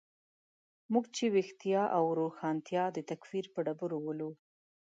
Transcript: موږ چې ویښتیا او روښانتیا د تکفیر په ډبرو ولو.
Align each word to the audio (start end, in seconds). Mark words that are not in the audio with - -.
موږ 0.93 1.05
چې 1.15 1.23
ویښتیا 1.35 1.83
او 1.97 2.05
روښانتیا 2.19 2.83
د 2.93 2.97
تکفیر 3.09 3.45
په 3.53 3.59
ډبرو 3.65 3.99
ولو. 4.03 4.31